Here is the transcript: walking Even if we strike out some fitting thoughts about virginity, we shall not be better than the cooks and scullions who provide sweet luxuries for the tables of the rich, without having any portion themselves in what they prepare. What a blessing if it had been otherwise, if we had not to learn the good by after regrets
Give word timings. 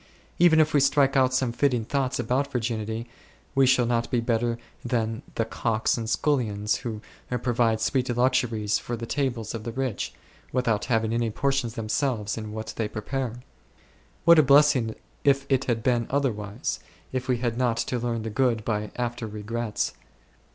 walking 0.01 0.45
Even 0.47 0.59
if 0.59 0.73
we 0.73 0.79
strike 0.79 1.15
out 1.15 1.31
some 1.31 1.51
fitting 1.51 1.85
thoughts 1.85 2.17
about 2.17 2.51
virginity, 2.51 3.07
we 3.53 3.67
shall 3.67 3.85
not 3.85 4.09
be 4.09 4.19
better 4.19 4.57
than 4.83 5.21
the 5.35 5.45
cooks 5.45 5.95
and 5.95 6.09
scullions 6.09 6.77
who 6.77 7.01
provide 7.43 7.79
sweet 7.79 8.09
luxuries 8.09 8.79
for 8.79 8.95
the 8.97 9.05
tables 9.05 9.53
of 9.53 9.63
the 9.63 9.71
rich, 9.71 10.11
without 10.51 10.85
having 10.85 11.13
any 11.13 11.29
portion 11.29 11.69
themselves 11.69 12.35
in 12.35 12.51
what 12.51 12.73
they 12.77 12.87
prepare. 12.87 13.43
What 14.25 14.39
a 14.39 14.41
blessing 14.41 14.95
if 15.23 15.45
it 15.49 15.65
had 15.65 15.83
been 15.83 16.07
otherwise, 16.09 16.79
if 17.11 17.27
we 17.27 17.37
had 17.37 17.55
not 17.55 17.77
to 17.77 17.99
learn 17.99 18.23
the 18.23 18.31
good 18.31 18.65
by 18.65 18.89
after 18.95 19.27
regrets 19.27 19.93